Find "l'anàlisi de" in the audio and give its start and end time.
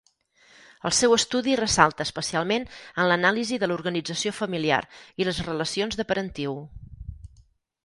3.13-3.69